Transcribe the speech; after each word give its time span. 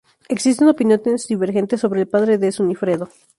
Existen 0.29 0.67
opiniones 0.67 1.27
divergentes 1.27 1.79
sobre 1.79 2.01
el 2.01 2.07
padre 2.07 2.39
de 2.39 2.51
Sunifredo. 2.51 3.07